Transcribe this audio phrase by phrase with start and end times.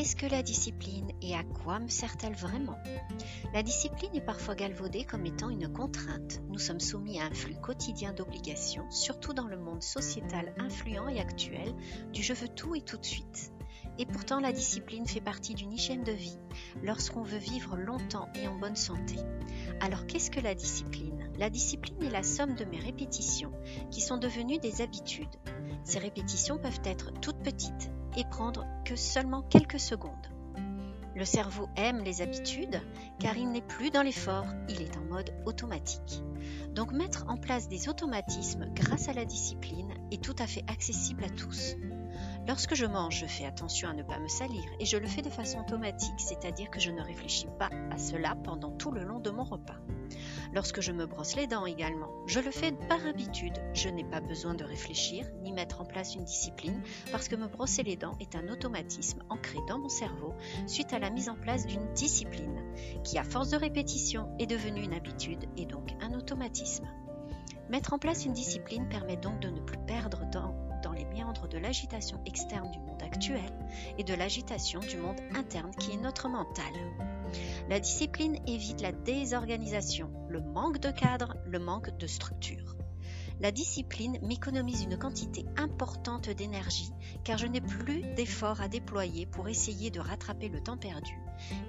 [0.00, 2.78] Qu'est-ce que la discipline et à quoi me sert-elle vraiment?
[3.52, 6.40] La discipline est parfois galvaudée comme étant une contrainte.
[6.48, 11.20] Nous sommes soumis à un flux quotidien d'obligations, surtout dans le monde sociétal influent et
[11.20, 11.74] actuel
[12.14, 13.52] du je veux tout et tout de suite.
[13.98, 16.38] Et pourtant, la discipline fait partie d'une hygiène de vie
[16.82, 19.16] lorsqu'on veut vivre longtemps et en bonne santé.
[19.80, 21.30] Alors, qu'est-ce que la discipline?
[21.36, 23.52] La discipline est la somme de mes répétitions
[23.90, 25.36] qui sont devenues des habitudes.
[25.84, 30.28] Ces répétitions peuvent être toutes petites et prendre que seulement quelques secondes.
[31.14, 32.80] Le cerveau aime les habitudes
[33.18, 36.22] car il n'est plus dans l'effort, il est en mode automatique.
[36.74, 41.24] Donc mettre en place des automatismes grâce à la discipline est tout à fait accessible
[41.24, 41.76] à tous.
[42.50, 45.22] Lorsque je mange, je fais attention à ne pas me salir et je le fais
[45.22, 49.20] de façon automatique, c'est-à-dire que je ne réfléchis pas à cela pendant tout le long
[49.20, 49.78] de mon repas.
[50.52, 53.52] Lorsque je me brosse les dents également, je le fais par habitude.
[53.72, 56.82] Je n'ai pas besoin de réfléchir ni mettre en place une discipline
[57.12, 60.34] parce que me brosser les dents est un automatisme ancré dans mon cerveau
[60.66, 62.64] suite à la mise en place d'une discipline
[63.04, 66.88] qui, à force de répétition, est devenue une habitude et donc un automatisme.
[67.68, 71.48] Mettre en place une discipline permet donc de ne plus perdre dans, dans les méandres
[71.48, 73.50] de l'agitation externe du monde actuel
[73.98, 76.72] et de l'agitation du monde interne qui est notre mental.
[77.68, 82.76] La discipline évite la désorganisation, le manque de cadre, le manque de structure.
[83.40, 86.92] La discipline m'économise une quantité importante d'énergie
[87.24, 91.18] car je n'ai plus d'efforts à déployer pour essayer de rattraper le temps perdu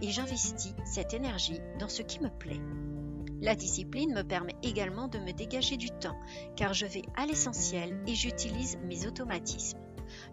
[0.02, 2.60] et j'investis cette énergie dans ce qui me plaît.
[3.42, 6.18] La discipline me permet également de me dégager du temps
[6.56, 9.80] car je vais à l'essentiel et j'utilise mes automatismes.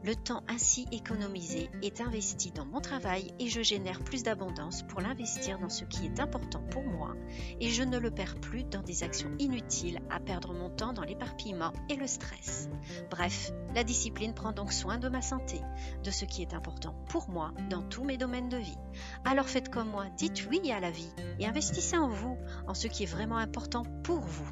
[0.05, 5.01] Le temps ainsi économisé est investi dans mon travail et je génère plus d'abondance pour
[5.01, 7.15] l'investir dans ce qui est important pour moi
[7.61, 11.03] et je ne le perds plus dans des actions inutiles à perdre mon temps dans
[11.03, 12.69] l'éparpillement et le stress.
[13.11, 15.61] Bref, la discipline prend donc soin de ma santé,
[16.03, 18.79] de ce qui est important pour moi dans tous mes domaines de vie.
[19.25, 22.37] Alors faites comme moi, dites oui à la vie et investissez en vous,
[22.67, 24.49] en ce qui est vraiment important pour vous.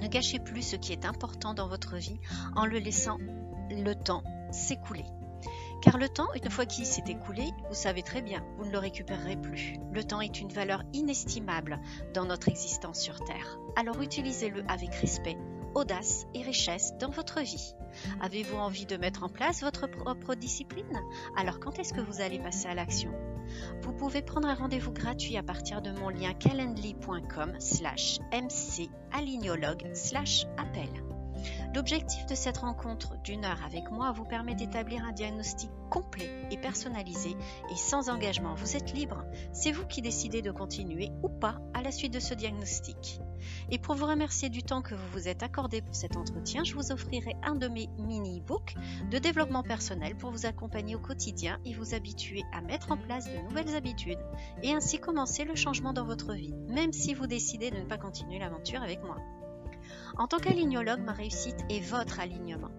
[0.00, 2.18] Ne gâchez plus ce qui est important dans votre vie
[2.56, 3.18] en le laissant
[3.82, 5.04] le temps s'écouler.
[5.82, 8.78] Car le temps, une fois qu'il s'est écoulé, vous savez très bien, vous ne le
[8.78, 9.74] récupérerez plus.
[9.92, 11.78] Le temps est une valeur inestimable
[12.14, 13.58] dans notre existence sur Terre.
[13.76, 15.36] Alors utilisez-le avec respect,
[15.74, 17.74] audace et richesse dans votre vie.
[18.22, 21.00] Avez-vous envie de mettre en place votre propre discipline?
[21.36, 23.12] Alors quand est-ce que vous allez passer à l'action?
[23.82, 28.88] Vous pouvez prendre un rendez-vous gratuit à partir de mon lien calendly.com slash mc
[29.92, 31.13] slash appel.
[31.74, 36.56] L'objectif de cette rencontre d'une heure avec moi vous permet d'établir un diagnostic complet et
[36.56, 37.36] personnalisé
[37.70, 38.54] et sans engagement.
[38.54, 42.20] Vous êtes libre, c'est vous qui décidez de continuer ou pas à la suite de
[42.20, 43.20] ce diagnostic.
[43.70, 46.74] Et pour vous remercier du temps que vous vous êtes accordé pour cet entretien, je
[46.74, 48.74] vous offrirai un de mes mini-books
[49.10, 53.26] de développement personnel pour vous accompagner au quotidien et vous habituer à mettre en place
[53.26, 54.18] de nouvelles habitudes
[54.62, 57.98] et ainsi commencer le changement dans votre vie, même si vous décidez de ne pas
[57.98, 59.18] continuer l'aventure avec moi.
[60.16, 62.70] En tant qu'alignologue, ma réussite est votre alignement.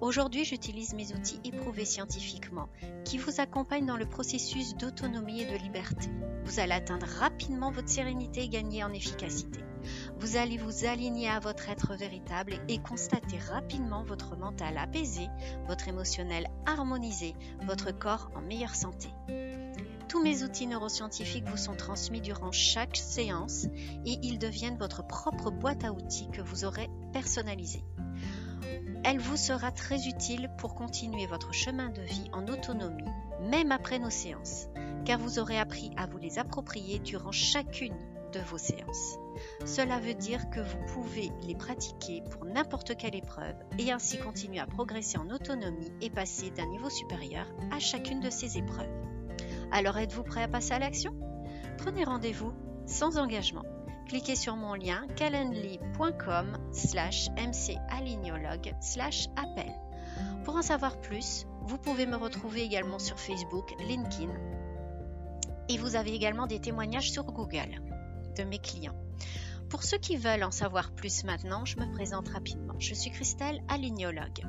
[0.00, 2.68] Aujourd'hui, j'utilise mes outils éprouvés scientifiquement
[3.04, 6.08] qui vous accompagnent dans le processus d'autonomie et de liberté.
[6.44, 9.60] Vous allez atteindre rapidement votre sérénité et gagner en efficacité.
[10.18, 15.28] Vous allez vous aligner à votre être véritable et constater rapidement votre mental apaisé,
[15.66, 19.08] votre émotionnel harmonisé, votre corps en meilleure santé.
[20.08, 23.66] Tous mes outils neuroscientifiques vous sont transmis durant chaque séance
[24.06, 27.84] et ils deviennent votre propre boîte à outils que vous aurez personnalisée.
[29.04, 33.04] Elle vous sera très utile pour continuer votre chemin de vie en autonomie,
[33.50, 34.68] même après nos séances,
[35.04, 37.96] car vous aurez appris à vous les approprier durant chacune
[38.32, 39.18] de vos séances.
[39.66, 44.58] Cela veut dire que vous pouvez les pratiquer pour n'importe quelle épreuve et ainsi continuer
[44.58, 49.17] à progresser en autonomie et passer d'un niveau supérieur à chacune de ces épreuves.
[49.72, 51.14] Alors êtes-vous prêt à passer à l'action?
[51.78, 52.52] Prenez rendez-vous
[52.86, 53.64] sans engagement.
[54.06, 59.72] Cliquez sur mon lien calendly.com slash mcalignologue slash appel.
[60.44, 64.32] Pour en savoir plus, vous pouvez me retrouver également sur Facebook, LinkedIn
[65.68, 67.82] et vous avez également des témoignages sur Google
[68.36, 68.96] de mes clients.
[69.68, 72.74] Pour ceux qui veulent en savoir plus maintenant, je me présente rapidement.
[72.78, 74.46] Je suis Christelle, alignologue.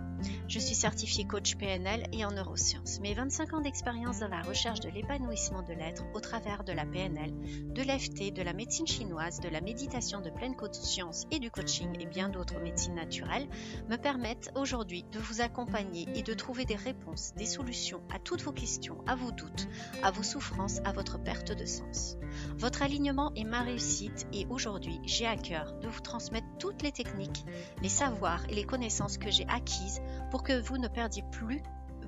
[0.47, 2.99] Je suis certifiée coach PNL et en neurosciences.
[3.01, 6.85] Mes 25 ans d'expérience dans la recherche de l'épanouissement de l'être au travers de la
[6.85, 7.33] PNL,
[7.73, 11.95] de l'EFT, de la médecine chinoise, de la méditation de pleine conscience et du coaching
[11.99, 13.47] et bien d'autres médecines naturelles
[13.89, 18.41] me permettent aujourd'hui de vous accompagner et de trouver des réponses, des solutions à toutes
[18.41, 19.67] vos questions, à vos doutes,
[20.03, 22.17] à vos souffrances, à votre perte de sens.
[22.57, 26.91] Votre alignement est ma réussite et aujourd'hui, j'ai à cœur de vous transmettre toutes les
[26.91, 27.45] techniques,
[27.81, 30.01] les savoirs et les connaissances que j'ai acquises
[30.31, 31.61] pour que vous ne perdiez plus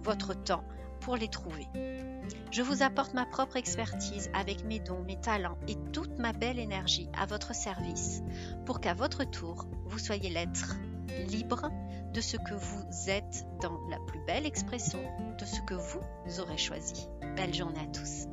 [0.04, 0.64] votre temps
[1.00, 1.68] pour les trouver.
[2.52, 6.60] Je vous apporte ma propre expertise avec mes dons, mes talents et toute ma belle
[6.60, 8.22] énergie à votre service
[8.66, 10.76] pour qu'à votre tour, vous soyez l'être
[11.28, 11.70] libre
[12.14, 15.00] de ce que vous êtes dans la plus belle expression
[15.40, 17.08] de ce que vous aurez choisi.
[17.36, 18.28] Belle journée à tous.